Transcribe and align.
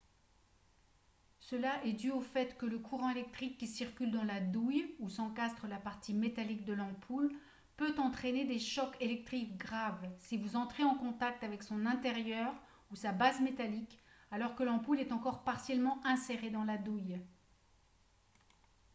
cela 1.37 1.79
est 1.85 1.93
dû 1.93 2.09
au 2.09 2.21
fait 2.21 2.57
que 2.57 2.65
le 2.65 2.79
courant 2.79 3.11
électrique 3.11 3.59
qui 3.59 3.67
circule 3.67 4.09
dans 4.09 4.23
la 4.23 4.39
douille 4.39 4.95
où 4.97 5.11
s'encastre 5.11 5.67
la 5.67 5.77
partie 5.77 6.15
métallique 6.15 6.65
de 6.65 6.73
l'ampoule 6.73 7.31
peut 7.77 7.93
entraîner 7.99 8.43
des 8.45 8.57
chocs 8.57 8.97
électriques 8.99 9.57
graves 9.57 10.09
si 10.17 10.37
vous 10.39 10.55
entrez 10.55 10.83
en 10.83 10.95
contact 10.95 11.43
avec 11.43 11.61
son 11.61 11.85
intérieur 11.85 12.51
ou 12.89 12.95
sa 12.95 13.11
base 13.11 13.41
métallique 13.41 13.99
alors 14.31 14.55
que 14.55 14.63
l'ampoule 14.63 14.99
est 15.01 15.11
encore 15.11 15.43
partiellement 15.43 16.03
insérée 16.03 16.49
dans 16.49 16.63
la 16.63 16.79
douille 16.79 17.19